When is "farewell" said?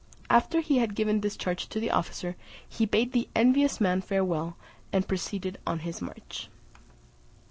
4.01-4.57